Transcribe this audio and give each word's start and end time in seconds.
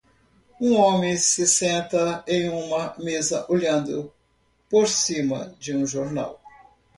Um 0.59 0.77
homem 0.77 1.15
se 1.15 1.47
senta 1.47 2.23
em 2.27 2.49
uma 2.49 2.95
mesa 2.97 3.45
olhando 3.47 4.11
por 4.67 4.87
cima 4.87 5.53
de 5.59 5.77
um 5.77 5.85
jornal 5.85 6.41